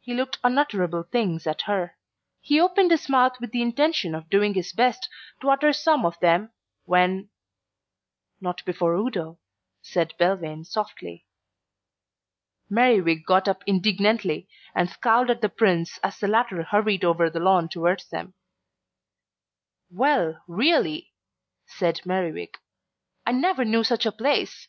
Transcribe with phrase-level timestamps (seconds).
[0.00, 1.98] He looked unutterable things at her.
[2.40, 5.10] He opened his mouth with the intention of doing his best
[5.42, 6.52] to utter some of them,
[6.86, 7.28] when
[8.40, 9.38] "Not before Udo,"
[9.82, 11.26] said Belvane softly.
[12.70, 17.38] Merriwig got up indignantly and scowled at the Prince as the latter hurried over the
[17.40, 18.32] lawn towards them.
[19.90, 21.12] "Well, really,"
[21.66, 22.54] said Merriwig,
[23.26, 24.68] "I never knew such a place.